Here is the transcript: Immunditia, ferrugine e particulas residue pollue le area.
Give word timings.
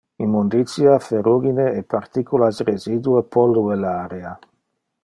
Immunditia, 0.15 0.95
ferrugine 1.07 1.67
e 1.77 1.83
particulas 1.95 2.55
residue 2.71 3.21
pollue 3.35 3.73
le 3.83 3.91
area. 4.05 4.31